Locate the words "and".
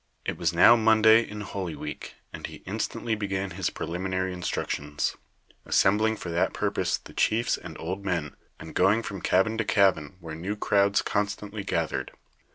2.33-2.47, 7.55-7.77, 8.59-8.73